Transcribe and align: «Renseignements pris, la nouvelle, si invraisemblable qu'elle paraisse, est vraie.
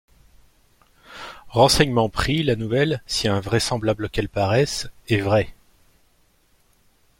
«Renseignements 1.49 2.09
pris, 2.09 2.41
la 2.41 2.55
nouvelle, 2.55 3.03
si 3.05 3.27
invraisemblable 3.27 4.09
qu'elle 4.09 4.29
paraisse, 4.29 4.87
est 5.09 5.19
vraie. 5.21 5.53